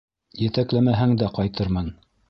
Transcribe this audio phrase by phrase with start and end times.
[0.45, 1.97] -Етәкләмәһәң дә ҡайтырмын...